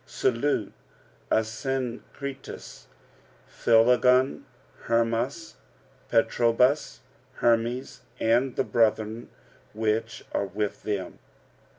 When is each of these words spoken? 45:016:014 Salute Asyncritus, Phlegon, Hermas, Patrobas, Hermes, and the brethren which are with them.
45:016:014 0.07 0.09
Salute 0.09 0.73
Asyncritus, 1.31 2.85
Phlegon, 3.47 4.45
Hermas, 4.85 5.57
Patrobas, 6.09 7.01
Hermes, 7.35 8.01
and 8.19 8.55
the 8.55 8.63
brethren 8.63 9.29
which 9.73 10.25
are 10.31 10.47
with 10.47 10.81
them. 10.81 11.19